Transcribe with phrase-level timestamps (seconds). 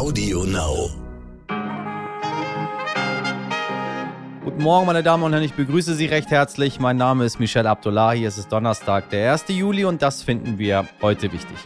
[0.00, 0.88] Audio Now.
[4.42, 6.80] Guten Morgen, meine Damen und Herren, ich begrüße Sie recht herzlich.
[6.80, 8.24] Mein Name ist Michel Abdullahi.
[8.24, 9.44] Es ist Donnerstag, der 1.
[9.48, 11.58] Juli und das finden wir heute wichtig.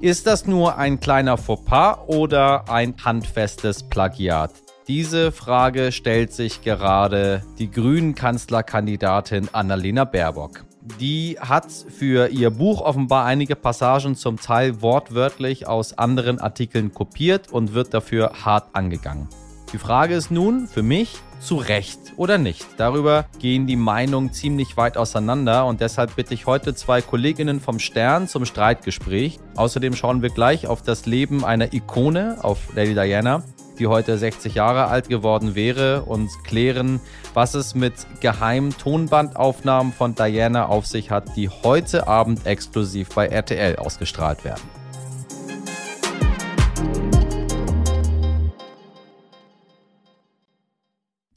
[0.00, 4.50] Ist das nur ein kleiner Fauxpas oder ein handfestes Plagiat?
[4.88, 10.64] Diese Frage stellt sich gerade die grünen Kanzlerkandidatin Annalena Baerbock.
[11.00, 17.50] Die hat für ihr Buch offenbar einige Passagen zum Teil wortwörtlich aus anderen Artikeln kopiert
[17.50, 19.28] und wird dafür hart angegangen.
[19.72, 22.66] Die Frage ist nun für mich, zu Recht oder nicht.
[22.76, 27.78] Darüber gehen die Meinungen ziemlich weit auseinander und deshalb bitte ich heute zwei Kolleginnen vom
[27.78, 29.38] Stern zum Streitgespräch.
[29.56, 33.42] Außerdem schauen wir gleich auf das Leben einer Ikone, auf Lady Diana
[33.78, 37.00] die heute 60 Jahre alt geworden wäre, und klären,
[37.34, 43.26] was es mit geheimen Tonbandaufnahmen von Diana auf sich hat, die heute Abend exklusiv bei
[43.26, 44.83] RTL ausgestrahlt werden.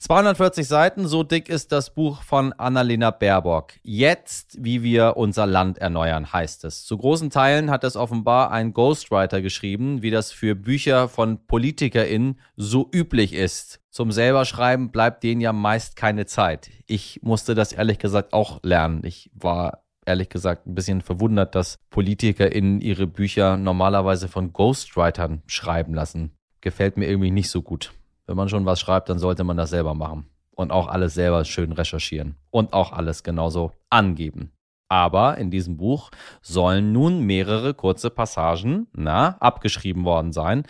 [0.08, 3.74] 240 Seiten, so dick ist das Buch von Annalena Baerbock.
[3.84, 6.86] Jetzt, wie wir unser Land erneuern, heißt es.
[6.86, 12.40] Zu großen Teilen hat es offenbar ein Ghostwriter geschrieben, wie das für Bücher von PolitikerInnen
[12.56, 13.82] so üblich ist.
[13.90, 16.70] Zum selber schreiben bleibt denen ja meist keine Zeit.
[16.86, 19.02] Ich musste das ehrlich gesagt auch lernen.
[19.04, 25.94] Ich war ehrlich gesagt ein bisschen verwundert, dass PolitikerInnen ihre Bücher normalerweise von Ghostwritern schreiben
[25.94, 26.32] lassen.
[26.62, 27.92] Gefällt mir irgendwie nicht so gut
[28.28, 30.28] wenn man schon was schreibt, dann sollte man das selber machen.
[30.56, 32.36] Und auch alles selber schön recherchieren.
[32.52, 34.52] Und auch alles genauso angeben.
[34.90, 36.12] Aber in diesem Buch
[36.42, 40.64] sollen nun mehrere kurze Passagen, na, abgeschrieben worden sein.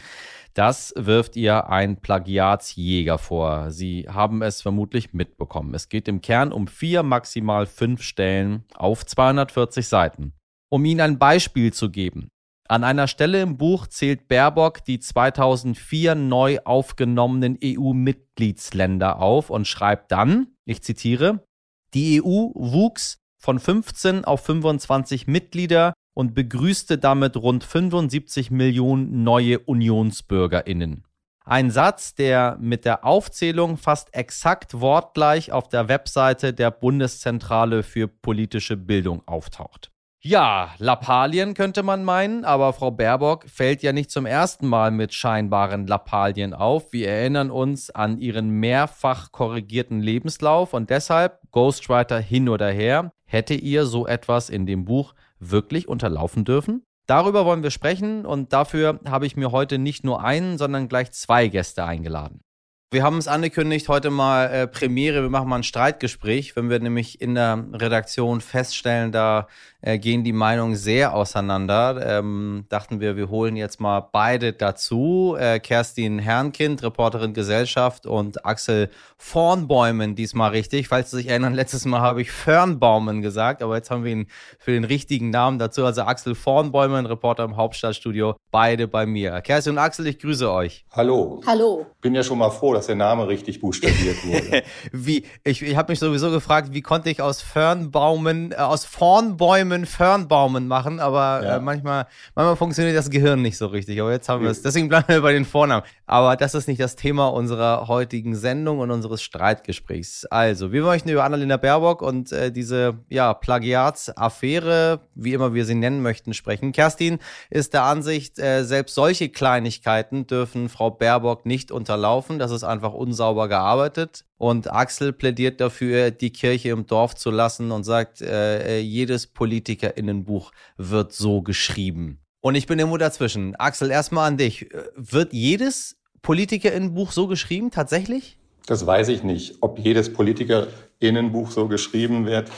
[0.54, 3.70] Das wirft ihr ein Plagiatsjäger vor.
[3.70, 5.76] Sie haben es vermutlich mitbekommen.
[5.76, 10.34] Es geht im Kern um vier, maximal fünf Stellen auf 240 Seiten.
[10.70, 12.30] Um Ihnen ein Beispiel zu geben.
[12.70, 20.12] An einer Stelle im Buch zählt Baerbock die 2004 neu aufgenommenen EU-Mitgliedsländer auf und schreibt
[20.12, 21.46] dann, ich zitiere,
[21.94, 29.60] die EU wuchs von 15 auf 25 Mitglieder und begrüßte damit rund 75 Millionen neue
[29.60, 31.06] Unionsbürgerinnen.
[31.46, 38.10] Ein Satz, der mit der Aufzählung fast exakt wortgleich auf der Webseite der Bundeszentrale für
[38.10, 39.90] politische Bildung auftaucht.
[40.30, 45.14] Ja, Lappalien könnte man meinen, aber Frau Baerbock fällt ja nicht zum ersten Mal mit
[45.14, 46.92] scheinbaren Lappalien auf.
[46.92, 53.54] Wir erinnern uns an ihren mehrfach korrigierten Lebenslauf und deshalb, Ghostwriter hin oder her, hätte
[53.54, 56.84] ihr so etwas in dem Buch wirklich unterlaufen dürfen?
[57.06, 61.10] Darüber wollen wir sprechen und dafür habe ich mir heute nicht nur einen, sondern gleich
[61.12, 62.42] zwei Gäste eingeladen.
[62.90, 66.80] Wir haben es angekündigt, heute mal äh, Premiere, wir machen mal ein Streitgespräch, wenn wir
[66.80, 69.50] nämlich in der Redaktion feststellen, da
[69.82, 72.20] äh, gehen die Meinungen sehr auseinander.
[72.20, 75.36] Ähm, dachten wir, wir holen jetzt mal beide dazu.
[75.40, 80.88] Äh, Kerstin Herrnkind, Reporterin Gesellschaft und Axel Vornbäumen, diesmal richtig.
[80.88, 84.28] Falls Sie sich erinnern, letztes Mal habe ich Fernbaumen gesagt, aber jetzt haben wir ihn
[84.60, 85.86] für den richtigen Namen dazu.
[85.86, 89.42] Also Axel Vornbäumen, Reporter im Hauptstadtstudio, beide bei mir.
[89.42, 90.86] Kerstin und Axel, ich grüße euch.
[90.92, 91.42] Hallo.
[91.46, 91.86] Hallo.
[92.02, 94.64] Bin ja schon mal froh, dass der Name richtig buchstabiert wurde.
[94.92, 95.26] wie?
[95.44, 100.68] Ich, ich habe mich sowieso gefragt, wie konnte ich aus Fernbaumen, äh, aus Vornbäumen Fernbaumen
[100.68, 101.58] machen, aber ja.
[101.58, 104.02] äh, manchmal, manchmal funktioniert das Gehirn nicht so richtig.
[104.02, 104.62] Aber jetzt haben wir es.
[104.62, 105.84] Deswegen bleiben wir bei den Vornamen.
[106.06, 110.26] Aber das ist nicht das Thema unserer heutigen Sendung und unseres Streitgesprächs.
[110.26, 115.76] Also, wir möchten über Annalena Baerbock und äh, diese ja, Plagiatsaffäre, wie immer wir sie
[115.76, 116.72] nennen möchten, sprechen.
[116.72, 122.40] Kerstin ist der Ansicht, äh, selbst solche Kleinigkeiten dürfen Frau Baerbock nicht unterlaufen.
[122.40, 124.24] Das ist einfach unsauber gearbeitet.
[124.38, 130.52] Und Axel plädiert dafür, die Kirche im Dorf zu lassen und sagt, äh, jedes Politikerinnenbuch
[130.78, 132.20] wird so geschrieben.
[132.42, 133.56] Und ich bin irgendwo dazwischen.
[133.56, 134.70] Axel, erstmal an dich.
[134.96, 138.38] Wird jedes Politikerinnenbuch so geschrieben, tatsächlich?
[138.68, 142.52] Das weiß ich nicht, ob jedes Politikerinnenbuch so geschrieben wird.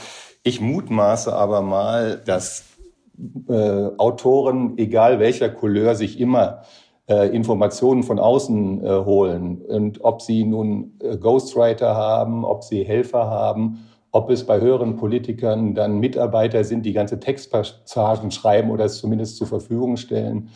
[0.43, 2.65] Ich mutmaße aber mal, dass
[3.47, 3.53] äh,
[3.97, 9.61] Autoren, egal welcher Couleur, sich immer äh, Informationen von außen äh, holen.
[9.67, 14.95] Und ob sie nun äh, Ghostwriter haben, ob sie Helfer haben, ob es bei höheren
[14.95, 20.49] Politikern dann Mitarbeiter sind, die ganze Textpassagen schreiben oder es zumindest zur Verfügung stellen.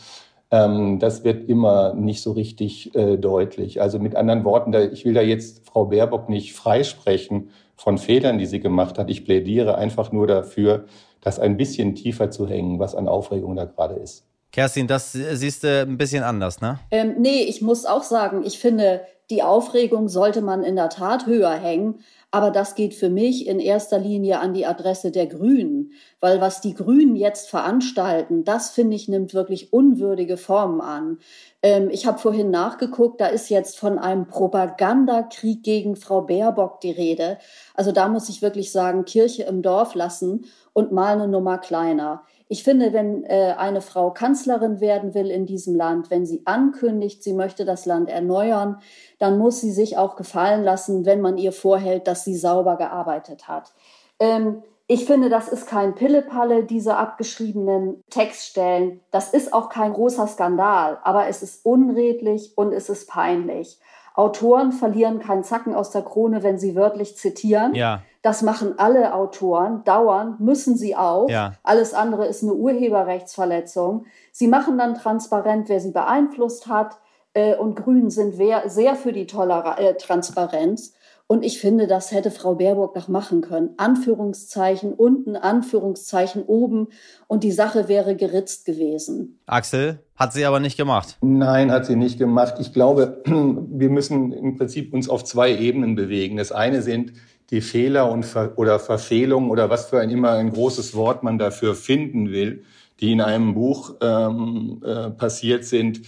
[0.52, 3.82] Ähm, das wird immer nicht so richtig äh, deutlich.
[3.82, 8.46] Also mit anderen Worten, ich will da jetzt Frau Baerbock nicht freisprechen von Fehlern, die
[8.46, 9.10] sie gemacht hat.
[9.10, 10.86] Ich plädiere einfach nur dafür,
[11.22, 14.28] das ein bisschen tiefer zu hängen, was an Aufregung da gerade ist.
[14.54, 16.80] Kerstin, das siehst du ein bisschen anders, ne?
[16.92, 19.02] Ähm, nee, ich muss auch sagen, ich finde,
[19.32, 22.00] die Aufregung sollte man in der Tat höher hängen.
[22.30, 26.62] Aber das geht für mich in erster Linie an die Adresse der Grünen, weil was
[26.62, 31.20] die Grünen jetzt veranstalten, das finde ich nimmt wirklich unwürdige Formen an.
[31.62, 36.90] Ähm, ich habe vorhin nachgeguckt, da ist jetzt von einem Propagandakrieg gegen Frau Baerbock die
[36.90, 37.38] Rede.
[37.76, 42.24] Also da muss ich wirklich sagen, Kirche im Dorf lassen und mal eine Nummer kleiner.
[42.54, 47.24] Ich finde, wenn äh, eine Frau Kanzlerin werden will in diesem Land, wenn sie ankündigt,
[47.24, 48.80] sie möchte das Land erneuern,
[49.18, 53.48] dann muss sie sich auch gefallen lassen, wenn man ihr vorhält, dass sie sauber gearbeitet
[53.48, 53.74] hat.
[54.20, 59.00] Ähm, ich finde, das ist kein Pillepalle, diese abgeschriebenen Textstellen.
[59.10, 63.80] Das ist auch kein großer Skandal, aber es ist unredlich und es ist peinlich.
[64.16, 67.74] Autoren verlieren keinen Zacken aus der Krone, wenn sie wörtlich zitieren.
[67.74, 68.02] Ja.
[68.22, 71.30] Das machen alle Autoren, dauernd, müssen sie auch.
[71.30, 71.54] Ja.
[71.64, 74.06] Alles andere ist eine Urheberrechtsverletzung.
[74.32, 76.98] Sie machen dann transparent, wer sie beeinflusst hat.
[77.34, 80.94] Äh, und Grünen sind sehr für die Toler äh, Transparenz.
[81.28, 83.70] Und ich finde, das hätte Frau Baerbock noch machen können.
[83.78, 86.88] Anführungszeichen unten, Anführungszeichen oben.
[87.28, 89.40] Und die Sache wäre geritzt gewesen.
[89.46, 91.18] Axel, hat sie aber nicht gemacht.
[91.22, 92.56] Nein, hat sie nicht gemacht.
[92.60, 96.38] Ich glaube, wir müssen im Prinzip uns auf zwei Ebenen bewegen.
[96.38, 97.14] Das eine sind
[97.50, 101.38] die Fehler und Ver oder Verfehlungen oder was für ein immer ein großes Wort man
[101.38, 102.64] dafür finden will,
[103.00, 106.02] die in einem Buch ähm, äh, passiert sind,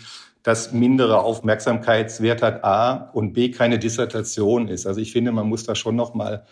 [0.45, 4.85] das mindere Aufmerksamkeitswert hat A und B keine Dissertation ist.
[4.85, 6.45] Also ich finde, man muss da schon noch mal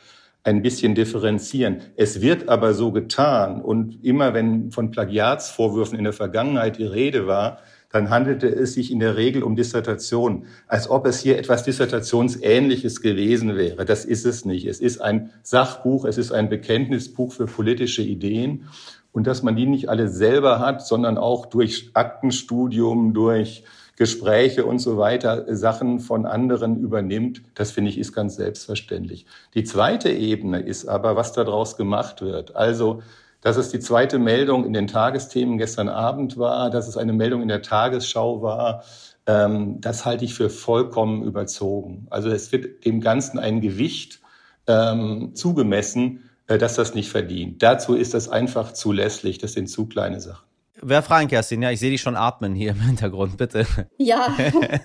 [0.44, 1.81] ein bisschen differenzieren.
[1.95, 7.28] Es wird aber so getan und immer wenn von Plagiatsvorwürfen in der Vergangenheit die Rede
[7.28, 7.60] war,
[7.92, 13.00] dann handelte es sich in der Regel um Dissertation, als ob es hier etwas Dissertationsähnliches
[13.00, 13.86] gewesen wäre.
[13.86, 14.66] Das ist es nicht.
[14.66, 18.66] Es ist ein Sachbuch, es ist ein Bekenntnisbuch für politische Ideen.
[19.13, 23.63] Und dass man die nicht alle selber hat, sondern auch durch Aktenstudium, durch
[23.95, 29.27] Gespräche und so weiter Sachen von anderen übernimmt, das finde ich ist ganz selbstverständlich.
[29.54, 32.56] Die zweite Ebene ist aber, was daraus gemacht wird.
[32.56, 33.01] Also
[33.42, 37.42] dass es die zweite Meldung in den Tagesthemen gestern Abend war, dass es eine Meldung
[37.42, 38.83] in der Tagesschau war,
[39.27, 42.07] ähm, das halte ich für vollkommen überzogen.
[42.09, 44.21] Also es wird dem Ganzen ein Gewicht
[44.66, 47.63] ähm, zugemessen, dass das nicht verdient.
[47.63, 49.38] Dazu ist das einfach zulässlich.
[49.38, 50.45] Das sind zu kleine Sachen.
[50.81, 51.62] Wer fragen, Kerstin?
[51.62, 53.66] Ja, ich sehe dich schon atmen hier im Hintergrund, bitte.
[53.98, 54.28] Ja,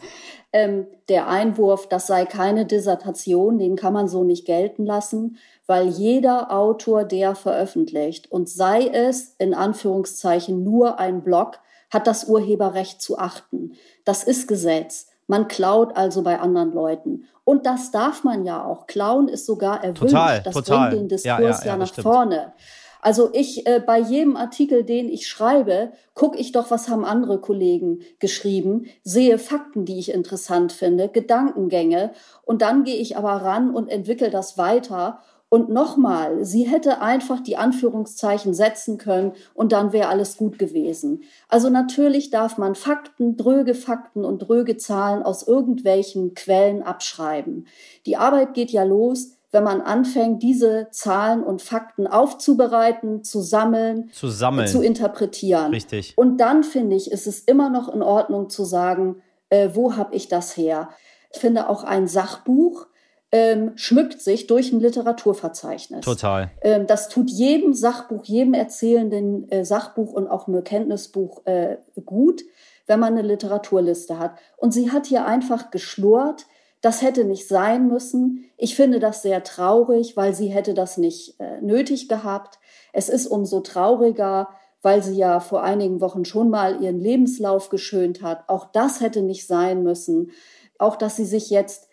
[0.52, 5.38] ähm, der Einwurf, das sei keine Dissertation, den kann man so nicht gelten lassen
[5.68, 11.60] weil jeder Autor, der veröffentlicht, und sei es in Anführungszeichen nur ein Blog,
[11.90, 13.74] hat das Urheberrecht zu achten.
[14.04, 15.07] Das ist Gesetz.
[15.28, 17.28] Man klaut also bei anderen Leuten.
[17.44, 18.86] Und das darf man ja auch.
[18.86, 20.12] Klauen ist sogar erwünscht.
[20.12, 20.88] Total, das total.
[20.88, 22.52] bringt den Diskurs ja, ja, ja, ja nach vorne.
[23.00, 27.40] Also ich äh, bei jedem Artikel, den ich schreibe, gucke ich doch, was haben andere
[27.40, 32.12] Kollegen geschrieben, sehe Fakten, die ich interessant finde, Gedankengänge
[32.44, 37.40] und dann gehe ich aber ran und entwickle das weiter und nochmal, sie hätte einfach
[37.40, 41.22] die Anführungszeichen setzen können und dann wäre alles gut gewesen.
[41.48, 47.66] Also natürlich darf man Fakten, dröge Fakten und dröge Zahlen aus irgendwelchen Quellen abschreiben.
[48.04, 54.10] Die Arbeit geht ja los, wenn man anfängt, diese Zahlen und Fakten aufzubereiten, zu sammeln,
[54.12, 54.68] zu, sammeln.
[54.68, 55.70] zu interpretieren.
[55.70, 56.12] Richtig.
[56.16, 60.14] Und dann finde ich, ist es immer noch in Ordnung zu sagen, äh, wo habe
[60.14, 60.90] ich das her?
[61.32, 62.86] Ich finde auch ein Sachbuch
[63.30, 66.04] ähm, schmückt sich durch ein Literaturverzeichnis.
[66.04, 66.50] Total.
[66.62, 72.42] Ähm, das tut jedem Sachbuch, jedem erzählenden äh, Sachbuch und auch einem Kenntnisbuch äh, gut,
[72.86, 74.36] wenn man eine Literaturliste hat.
[74.56, 76.46] Und sie hat hier einfach geschlurrt.
[76.80, 78.44] Das hätte nicht sein müssen.
[78.56, 82.58] Ich finde das sehr traurig, weil sie hätte das nicht äh, nötig gehabt.
[82.94, 84.48] Es ist umso trauriger,
[84.80, 88.48] weil sie ja vor einigen Wochen schon mal ihren Lebenslauf geschönt hat.
[88.48, 90.30] Auch das hätte nicht sein müssen.
[90.78, 91.87] Auch dass sie sich jetzt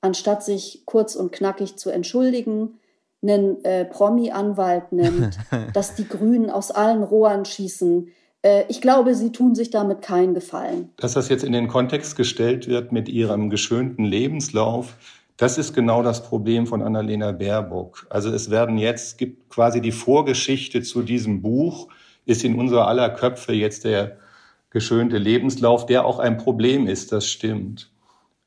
[0.00, 2.78] anstatt sich kurz und knackig zu entschuldigen,
[3.22, 5.38] einen äh, Promi-Anwalt nimmt,
[5.74, 8.08] dass die Grünen aus allen Rohren schießen.
[8.42, 10.90] Äh, ich glaube, sie tun sich damit keinen Gefallen.
[10.96, 14.96] Dass das jetzt in den Kontext gestellt wird mit ihrem geschönten Lebenslauf,
[15.36, 18.06] das ist genau das Problem von Annalena Baerbock.
[18.10, 21.88] Also es werden jetzt, gibt quasi die Vorgeschichte zu diesem Buch,
[22.26, 24.18] ist in unser aller Köpfe jetzt der
[24.68, 27.90] geschönte Lebenslauf, der auch ein Problem ist, das stimmt.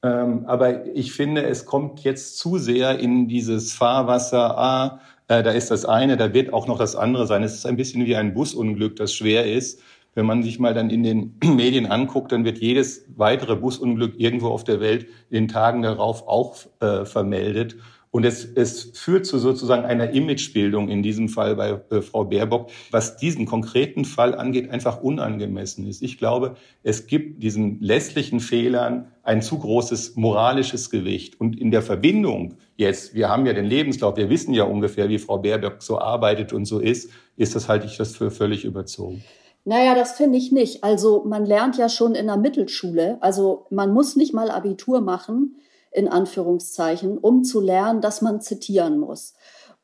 [0.03, 5.51] Ähm, aber ich finde, es kommt jetzt zu sehr in dieses Fahrwasser, ah, äh, da
[5.51, 7.41] ist das eine, da wird auch noch das andere sein.
[7.41, 9.81] Es ist ein bisschen wie ein Busunglück, das schwer ist.
[10.13, 14.49] Wenn man sich mal dann in den Medien anguckt, dann wird jedes weitere Busunglück irgendwo
[14.49, 17.77] auf der Welt in den Tagen darauf auch äh, vermeldet.
[18.13, 22.69] Und es, es führt zu sozusagen einer Imagebildung, in diesem Fall bei äh, Frau Baerbock,
[22.91, 26.03] was diesen konkreten Fall angeht, einfach unangemessen ist.
[26.03, 31.41] Ich glaube, es gibt diesen lässlichen Fehlern ein zu großes moralisches Gewicht.
[31.41, 35.17] Und in der Verbindung jetzt, wir haben ja den Lebenslauf, wir wissen ja ungefähr, wie
[35.17, 39.23] Frau Baerbock so arbeitet und so ist, ist das halte ich das für völlig überzogen.
[39.65, 40.83] Naja, das finde ich nicht.
[40.83, 45.55] Also man lernt ja schon in der Mittelschule, also man muss nicht mal Abitur machen,
[45.93, 49.33] in Anführungszeichen, um zu lernen, dass man zitieren muss.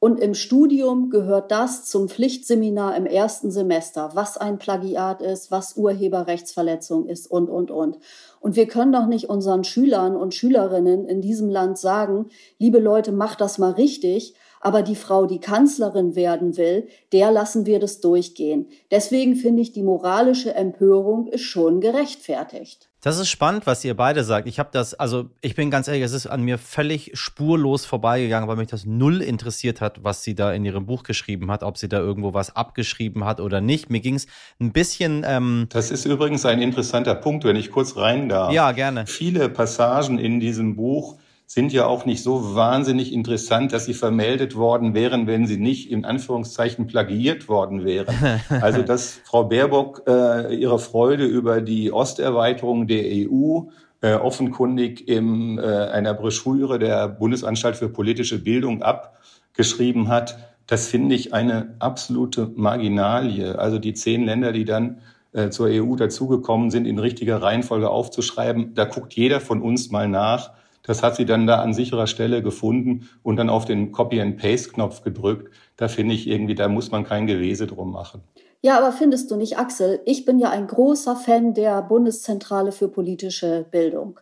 [0.02, 5.76] Und im Studium gehört das zum Pflichtseminar im ersten Semester, was ein Plagiat ist, was
[5.76, 7.98] Urheberrechtsverletzung ist und, und, und.
[8.40, 13.12] Und wir können doch nicht unseren Schülern und Schülerinnen in diesem Land sagen, liebe Leute,
[13.12, 18.02] macht das mal richtig, aber die Frau, die Kanzlerin werden will, der lassen wir das
[18.02, 18.68] durchgehen.
[18.92, 22.90] Deswegen finde ich, die moralische Empörung ist schon gerechtfertigt.
[23.02, 24.46] Das ist spannend, was ihr beide sagt.
[24.46, 28.50] Ich habe das, also ich bin ganz ehrlich, es ist an mir völlig spurlos vorbeigegangen,
[28.50, 31.78] weil mich das null interessiert hat, was sie da in ihrem Buch geschrieben hat, ob
[31.78, 33.90] sie da irgendwo was abgeschrieben hat oder nicht.
[33.90, 34.28] Mir ging es
[34.60, 35.24] ein bisschen.
[35.26, 38.52] Ähm das ist übrigens ein interessanter Punkt, wenn ich kurz rein darf.
[38.52, 39.08] Ja, gerne.
[39.08, 41.18] Viele Passagen in diesem Buch
[41.52, 45.90] sind ja auch nicht so wahnsinnig interessant, dass sie vermeldet worden wären, wenn sie nicht
[45.90, 48.16] in Anführungszeichen plagiiert worden wären.
[48.62, 53.62] Also dass Frau Baerbock äh, ihre Freude über die Osterweiterung der EU
[54.02, 60.38] äh, offenkundig in äh, einer Broschüre der Bundesanstalt für politische Bildung abgeschrieben hat,
[60.68, 63.58] das finde ich eine absolute Marginalie.
[63.58, 65.00] Also die zehn Länder, die dann
[65.34, 70.08] äh, zur EU dazugekommen sind, in richtiger Reihenfolge aufzuschreiben, da guckt jeder von uns mal
[70.08, 70.52] nach
[70.90, 75.54] das hat sie dann da an sicherer Stelle gefunden und dann auf den Copy-and-Paste-Knopf gedrückt.
[75.78, 78.24] Da finde ich irgendwie, da muss man kein Gewese drum machen.
[78.62, 80.02] Ja, aber findest du nicht, Axel?
[80.06, 84.20] Ich bin ja ein großer Fan der Bundeszentrale für politische Bildung.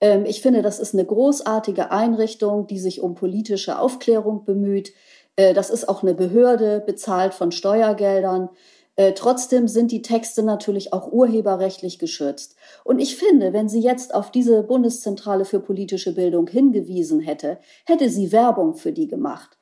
[0.00, 4.94] Ähm, ich finde, das ist eine großartige Einrichtung, die sich um politische Aufklärung bemüht.
[5.36, 8.48] Äh, das ist auch eine Behörde, bezahlt von Steuergeldern.
[8.98, 12.56] Äh, trotzdem sind die Texte natürlich auch urheberrechtlich geschützt.
[12.82, 18.10] Und ich finde, wenn sie jetzt auf diese Bundeszentrale für politische Bildung hingewiesen hätte, hätte
[18.10, 19.56] sie Werbung für die gemacht.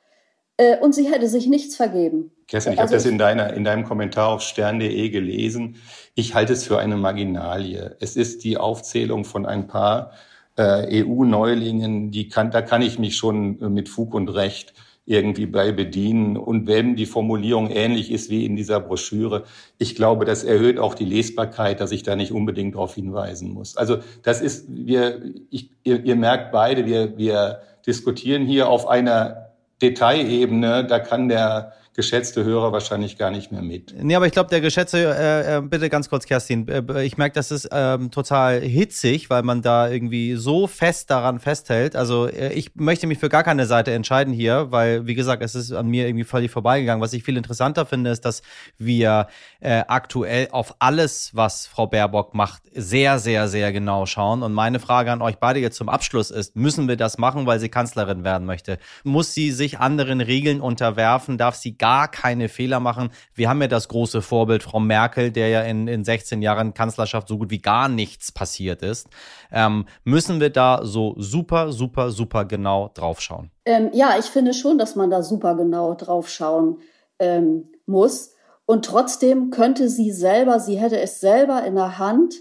[0.57, 2.31] Äh, und sie hätte sich nichts vergeben.
[2.47, 5.75] Kerstin, ich also, habe das in, deiner, in deinem Kommentar auf stern.de gelesen.
[6.15, 7.95] Ich halte es für eine Marginalie.
[7.99, 10.13] Es ist die Aufzählung von ein paar
[10.57, 14.73] äh, EU-Neulingen, die kann, da kann ich mich schon äh, mit Fug und Recht
[15.07, 16.35] irgendwie bei bedienen.
[16.35, 19.45] Und wenn die Formulierung ähnlich ist wie in dieser Broschüre,
[19.77, 23.77] ich glaube, das erhöht auch die Lesbarkeit, dass ich da nicht unbedingt darauf hinweisen muss.
[23.77, 29.53] Also das ist, wir, ich, ihr, ihr merkt beide, wir, wir diskutieren hier auf einer
[29.81, 30.85] Detailebene.
[30.85, 33.95] Da kann der geschätzte Hörer wahrscheinlich gar nicht mehr mit.
[33.99, 37.33] Nee, aber ich glaube, der geschätzte, äh, äh, bitte ganz kurz, Kerstin, äh, ich merke,
[37.33, 41.95] das ist ähm, total hitzig, weil man da irgendwie so fest daran festhält.
[41.95, 45.55] Also äh, ich möchte mich für gar keine Seite entscheiden hier, weil, wie gesagt, es
[45.55, 47.01] ist an mir irgendwie völlig vorbeigegangen.
[47.01, 48.43] Was ich viel interessanter finde, ist, dass
[48.77, 49.25] wir
[49.59, 54.43] äh, aktuell auf alles, was Frau Baerbock macht, sehr, sehr, sehr genau schauen.
[54.43, 57.59] Und meine Frage an euch beide jetzt zum Abschluss ist, müssen wir das machen, weil
[57.59, 58.77] sie Kanzlerin werden möchte?
[59.03, 61.39] Muss sie sich anderen Regeln unterwerfen?
[61.39, 63.11] Darf sie gar gar keine Fehler machen.
[63.33, 67.29] Wir haben ja das große Vorbild Frau Merkel, der ja in, in 16 Jahren Kanzlerschaft
[67.29, 69.07] so gut wie gar nichts passiert ist.
[69.53, 73.51] Ähm, müssen wir da so super, super, super genau draufschauen?
[73.63, 76.79] Ähm, ja, ich finde schon, dass man da super genau draufschauen
[77.19, 78.33] ähm, muss.
[78.65, 82.35] Und trotzdem könnte sie selber, sie hätte es selber in der Hand,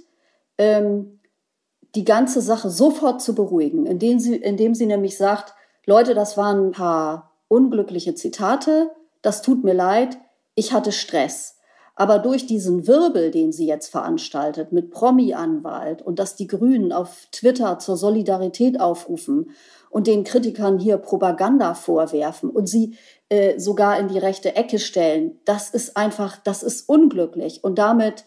[0.59, 1.21] ähm,
[1.95, 5.55] die ganze Sache sofort zu beruhigen, indem sie, indem sie nämlich sagt,
[5.87, 8.91] Leute, das waren ein paar unglückliche Zitate,
[9.27, 10.19] das tut mir leid,
[10.55, 11.57] ich hatte Stress.
[11.97, 17.27] Aber durch diesen Wirbel, den sie jetzt veranstaltet mit Promi-Anwalt und dass die Grünen auf
[17.33, 19.51] Twitter zur Solidarität aufrufen
[19.91, 22.97] und den Kritikern hier Propaganda vorwerfen und sie
[23.29, 27.65] äh, sogar in die rechte Ecke stellen, das ist einfach, das ist unglücklich.
[27.65, 28.25] Und damit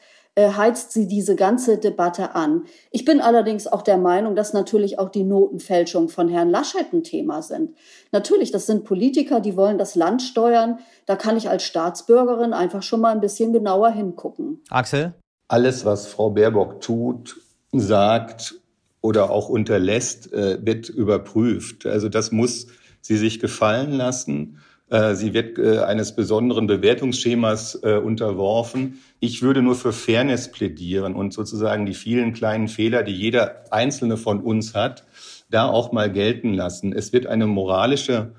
[0.48, 2.64] heizt sie diese ganze Debatte an.
[2.92, 7.04] Ich bin allerdings auch der Meinung, dass natürlich auch die Notenfälschung von Herrn Laschet ein
[7.04, 7.76] Thema sind.
[8.12, 10.80] Natürlich, das sind Politiker, die wollen das Land steuern.
[11.06, 14.62] Da kann ich als Staatsbürgerin einfach schon mal ein bisschen genauer hingucken.
[14.70, 15.14] Axel?
[15.48, 17.38] Alles, was Frau Baerbock tut,
[17.72, 18.56] sagt
[19.02, 21.86] oder auch unterlässt, äh, wird überprüft.
[21.86, 22.68] Also das muss
[23.02, 24.60] sie sich gefallen lassen.
[24.90, 29.00] Äh, sie wird äh, eines besonderen Bewertungsschemas äh, unterworfen.
[29.20, 34.18] Ich würde nur für Fairness plädieren und sozusagen die vielen kleinen Fehler, die jeder einzelne
[34.18, 35.06] von uns hat,
[35.50, 36.94] da auch mal gelten lassen.
[36.94, 38.34] Es wird eine moralische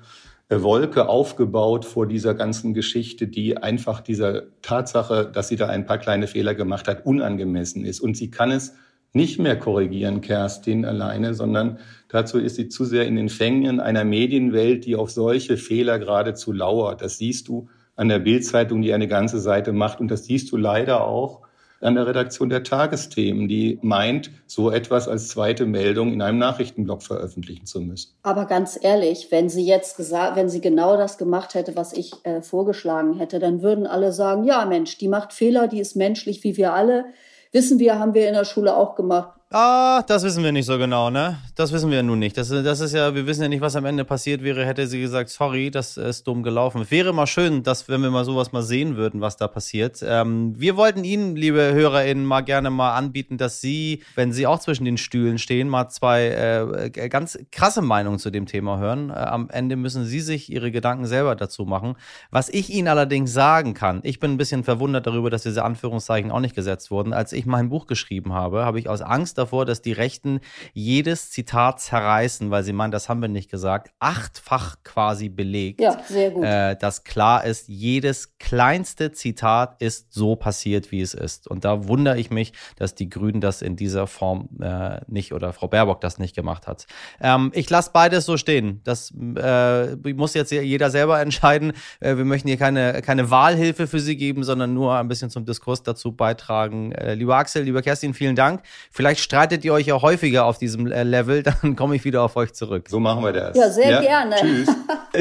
[0.49, 5.97] Wolke aufgebaut vor dieser ganzen Geschichte, die einfach dieser Tatsache, dass sie da ein paar
[5.97, 8.01] kleine Fehler gemacht hat, unangemessen ist.
[8.01, 8.73] Und sie kann es
[9.13, 14.05] nicht mehr korrigieren, Kerstin alleine, sondern dazu ist sie zu sehr in den Fängen einer
[14.05, 17.01] Medienwelt, die auf solche Fehler geradezu lauert.
[17.01, 20.57] Das siehst du an der Bildzeitung, die eine ganze Seite macht und das siehst du
[20.57, 21.41] leider auch
[21.81, 27.01] an der Redaktion der Tagesthemen, die meint, so etwas als zweite Meldung in einem Nachrichtenblock
[27.01, 28.13] veröffentlichen zu müssen.
[28.21, 32.13] Aber ganz ehrlich, wenn sie jetzt gesagt, wenn sie genau das gemacht hätte, was ich
[32.23, 36.43] äh, vorgeschlagen hätte, dann würden alle sagen, ja Mensch, die macht Fehler, die ist menschlich
[36.43, 37.05] wie wir alle.
[37.51, 39.40] Wissen wir, haben wir in der Schule auch gemacht.
[39.53, 41.37] Ah, das wissen wir nicht so genau, ne?
[41.55, 42.37] Das wissen wir nun nicht.
[42.37, 45.01] Das, das ist ja, wir wissen ja nicht, was am Ende passiert wäre, hätte sie
[45.01, 46.85] gesagt, sorry, das ist dumm gelaufen.
[46.89, 49.99] Wäre mal schön, dass, wenn wir mal sowas mal sehen würden, was da passiert.
[50.07, 54.59] Ähm, wir wollten Ihnen, liebe HörerInnen, mal gerne mal anbieten, dass Sie, wenn Sie auch
[54.59, 59.09] zwischen den Stühlen stehen, mal zwei äh, ganz krasse Meinungen zu dem Thema hören.
[59.09, 61.97] Äh, am Ende müssen Sie sich Ihre Gedanken selber dazu machen.
[62.29, 66.31] Was ich Ihnen allerdings sagen kann, ich bin ein bisschen verwundert darüber, dass diese Anführungszeichen
[66.31, 67.11] auch nicht gesetzt wurden.
[67.11, 70.39] Als ich mein Buch geschrieben habe, habe ich aus Angst davor, dass die Rechten
[70.73, 75.81] jedes Zitat zerreißen, weil sie meinen, das haben wir nicht gesagt, achtfach quasi belegt.
[75.81, 76.43] Ja, sehr gut.
[76.45, 81.47] Äh, dass klar ist, jedes kleinste Zitat ist so passiert, wie es ist.
[81.47, 85.53] Und da wundere ich mich, dass die Grünen das in dieser Form äh, nicht oder
[85.53, 86.85] Frau Baerbock das nicht gemacht hat.
[87.19, 88.81] Ähm, ich lasse beides so stehen.
[88.83, 91.73] Das äh, muss jetzt jeder selber entscheiden.
[91.99, 95.45] Äh, wir möchten hier keine, keine Wahlhilfe für Sie geben, sondern nur ein bisschen zum
[95.45, 96.91] Diskurs dazu beitragen.
[96.91, 98.61] Äh, lieber Axel, lieber Kerstin, vielen Dank.
[98.91, 102.35] Vielleicht streitet ihr euch ja häufiger auf diesem äh, Level, dann komme ich wieder auf
[102.35, 102.89] euch zurück.
[102.89, 103.55] So machen wir das.
[103.55, 104.01] Ja, sehr ja?
[104.01, 104.35] gerne.
[104.35, 104.67] Tschüss.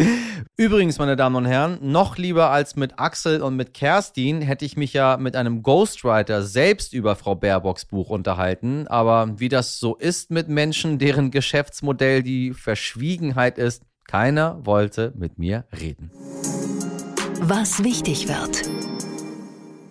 [0.56, 4.76] Übrigens, meine Damen und Herren, noch lieber als mit Axel und mit Kerstin hätte ich
[4.76, 8.88] mich ja mit einem Ghostwriter selbst über Frau Baerbocks Buch unterhalten.
[8.88, 15.38] Aber wie das so ist mit Menschen, deren Geschäftsmodell die Verschwiegenheit ist, keiner wollte mit
[15.38, 16.10] mir reden.
[17.42, 18.79] Was wichtig wird.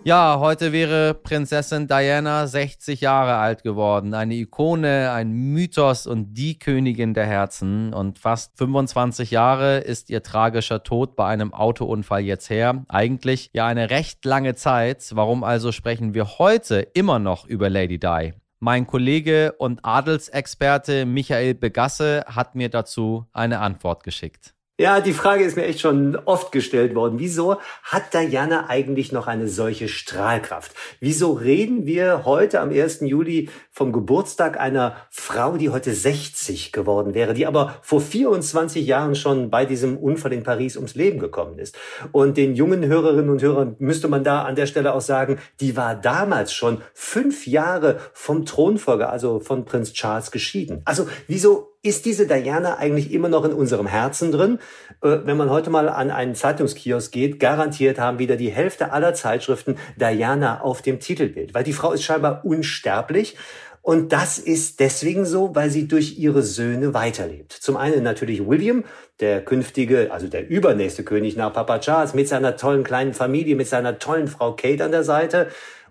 [0.02, 4.14] Ja, heute wäre Prinzessin Diana 60 Jahre alt geworden.
[4.14, 7.92] Eine Ikone, ein Mythos und die Königin der Herzen.
[7.92, 12.82] Und fast 25 Jahre ist ihr tragischer Tod bei einem Autounfall jetzt her.
[12.88, 15.04] Eigentlich ja eine recht lange Zeit.
[15.12, 18.32] Warum also sprechen wir heute immer noch über Lady Di?
[18.58, 24.54] Mein Kollege und Adelsexperte Michael Begasse hat mir dazu eine Antwort geschickt.
[24.80, 27.18] Ja, die Frage ist mir echt schon oft gestellt worden.
[27.18, 30.72] Wieso hat Diana eigentlich noch eine solche Strahlkraft?
[31.00, 33.00] Wieso reden wir heute am 1.
[33.02, 39.16] Juli vom Geburtstag einer Frau, die heute 60 geworden wäre, die aber vor 24 Jahren
[39.16, 41.76] schon bei diesem Unfall in Paris ums Leben gekommen ist?
[42.12, 45.76] Und den jungen Hörerinnen und Hörern müsste man da an der Stelle auch sagen, die
[45.76, 50.80] war damals schon fünf Jahre vom Thronfolger, also von Prinz Charles geschieden.
[50.86, 54.58] Also wieso ist diese Diana eigentlich immer noch in unserem Herzen drin?
[55.02, 59.14] Äh, wenn man heute mal an einen Zeitungskiosk geht, garantiert haben wieder die Hälfte aller
[59.14, 63.36] Zeitschriften Diana auf dem Titelbild, weil die Frau ist scheinbar unsterblich.
[63.82, 67.52] Und das ist deswegen so, weil sie durch ihre Söhne weiterlebt.
[67.52, 68.84] Zum einen natürlich William,
[69.20, 73.68] der künftige, also der übernächste König nach Papa Charles mit seiner tollen kleinen Familie, mit
[73.68, 75.48] seiner tollen Frau Kate an der Seite.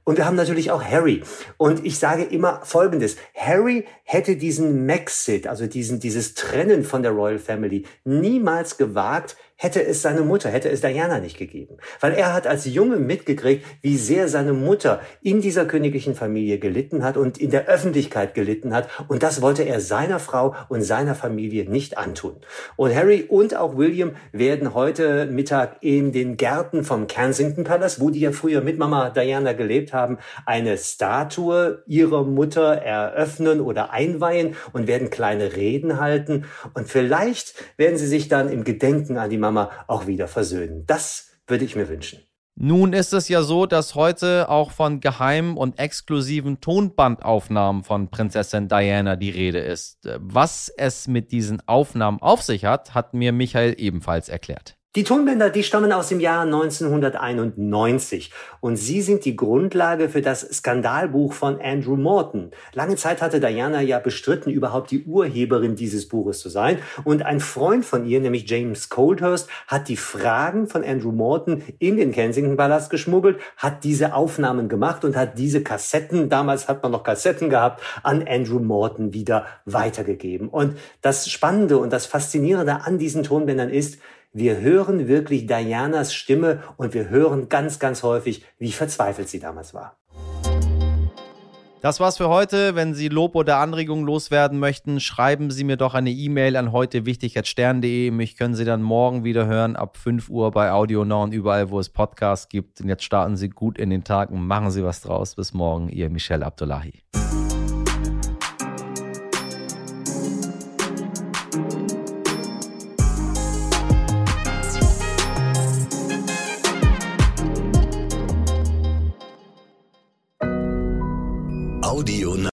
[0.10, 1.22] Und wir haben natürlich auch Harry.
[1.58, 3.18] Und ich sage immer Folgendes.
[3.36, 9.86] Harry hätte diesen Maxit, also diesen, dieses Trennen von der Royal Family niemals gewagt, hätte
[9.86, 11.78] es seine Mutter, hätte es Diana nicht gegeben.
[12.00, 17.04] Weil er hat als Junge mitgekriegt, wie sehr seine Mutter in dieser königlichen Familie gelitten
[17.04, 18.88] hat und in der Öffentlichkeit gelitten hat.
[19.10, 22.38] Und das wollte er seiner Frau und seiner Familie nicht antun.
[22.78, 28.10] Und Harry und auch William werden heute Mittag in den Gärten vom Kensington Palace, wo
[28.12, 34.56] die ja früher mit Mama Diana gelebt haben, eine Statue ihrer Mutter eröffnen oder einweihen
[34.72, 36.46] und werden kleine Reden halten.
[36.74, 40.86] Und vielleicht werden sie sich dann im Gedenken an die Mama Mama auch wieder versöhnen.
[40.86, 42.20] Das würde ich mir wünschen.
[42.62, 48.68] Nun ist es ja so, dass heute auch von geheimen und exklusiven Tonbandaufnahmen von Prinzessin
[48.68, 50.10] Diana die Rede ist.
[50.18, 54.79] Was es mit diesen Aufnahmen auf sich hat, hat mir Michael ebenfalls erklärt.
[54.96, 60.42] Die Tonbänder, die stammen aus dem Jahr 1991 und sie sind die Grundlage für das
[60.42, 62.50] Skandalbuch von Andrew Morton.
[62.74, 67.40] Lange Zeit hatte Diana ja bestritten, überhaupt die Urheberin dieses Buches zu sein und ein
[67.40, 72.58] Freund von ihr, nämlich James Coldhurst, hat die Fragen von Andrew Morton in den Kensington
[72.58, 77.52] Palast geschmuggelt, hat diese Aufnahmen gemacht und hat diese Kassetten, damals hat man noch Kassetten
[77.52, 80.50] gehabt, an Andrew Morton wieder weitergegeben.
[80.50, 84.00] Und das Spannende und das Faszinierende an diesen Tonbändern ist,
[84.32, 89.74] wir hören wirklich Dianas Stimme und wir hören ganz, ganz häufig, wie verzweifelt sie damals
[89.74, 89.98] war.
[91.82, 92.76] Das war's für heute.
[92.76, 98.12] Wenn Sie Lob oder Anregungen loswerden möchten, schreiben Sie mir doch eine E-Mail an heutewichtig.stern.de.
[98.12, 101.70] Mich können Sie dann morgen wieder hören ab 5 Uhr bei Audio Now und überall,
[101.70, 102.82] wo es Podcasts gibt.
[102.82, 105.36] Und jetzt starten Sie gut in den Tag und machen Sie was draus.
[105.36, 107.02] Bis morgen, Ihr Michel Abdullahi.